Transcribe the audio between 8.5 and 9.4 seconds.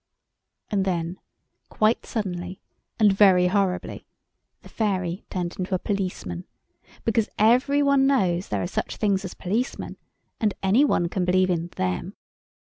are such things as